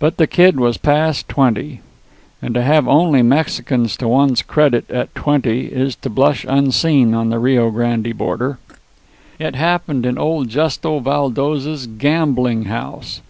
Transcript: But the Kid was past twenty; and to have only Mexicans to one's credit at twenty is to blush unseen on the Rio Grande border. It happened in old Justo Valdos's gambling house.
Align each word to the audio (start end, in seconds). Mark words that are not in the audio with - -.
But 0.00 0.16
the 0.16 0.26
Kid 0.26 0.58
was 0.58 0.76
past 0.76 1.28
twenty; 1.28 1.82
and 2.42 2.52
to 2.56 2.62
have 2.64 2.88
only 2.88 3.22
Mexicans 3.22 3.96
to 3.98 4.08
one's 4.08 4.42
credit 4.42 4.90
at 4.90 5.14
twenty 5.14 5.66
is 5.66 5.94
to 6.02 6.10
blush 6.10 6.44
unseen 6.48 7.14
on 7.14 7.30
the 7.30 7.38
Rio 7.38 7.70
Grande 7.70 8.18
border. 8.18 8.58
It 9.38 9.54
happened 9.54 10.04
in 10.04 10.18
old 10.18 10.48
Justo 10.48 10.98
Valdos's 10.98 11.86
gambling 11.86 12.64
house. 12.64 13.20